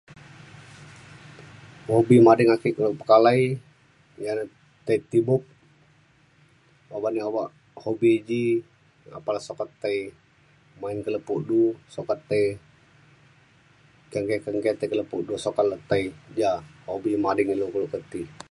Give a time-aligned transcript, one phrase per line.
[1.89, 3.41] hobi mading ake kelo pekalai
[4.25, 4.43] ya na
[4.85, 5.41] tai tibup
[6.97, 7.49] uban ya obak
[7.83, 8.43] hobi di
[9.17, 9.97] apan le sukat tai
[10.81, 11.61] main ke lepo du
[11.95, 12.47] sukat tei
[14.11, 16.01] kenggei kenggei tai ke lepo du sukat le ti
[16.39, 16.51] ja
[16.89, 18.21] hobi mading ilu kelo ke ti